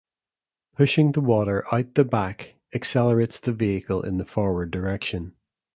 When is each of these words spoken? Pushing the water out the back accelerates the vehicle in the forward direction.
Pushing 0.75 1.11
the 1.11 1.21
water 1.21 1.63
out 1.71 1.93
the 1.93 2.03
back 2.03 2.55
accelerates 2.73 3.39
the 3.39 3.53
vehicle 3.53 4.01
in 4.01 4.17
the 4.17 4.25
forward 4.25 4.71
direction. 4.71 5.35